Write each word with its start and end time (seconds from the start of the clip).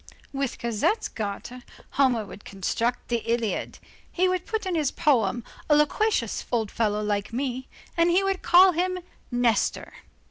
With 0.33 0.57
Cosette's 0.57 1.07
garter, 1.07 1.61
Homer 1.91 2.25
would 2.25 2.43
construct 2.43 3.09
the 3.09 3.17
Iliad. 3.19 3.77
He 4.11 4.27
would 4.27 4.47
put 4.47 4.65
in 4.65 4.73
his 4.73 4.89
poem, 4.89 5.43
a 5.69 5.75
loquacious 5.75 6.43
old 6.51 6.71
fellow, 6.71 7.03
like 7.03 7.31
me, 7.31 7.67
and 7.95 8.09
he 8.09 8.23
would 8.23 8.41
call 8.41 8.71
him 8.71 8.97
Nestor. 9.29 9.93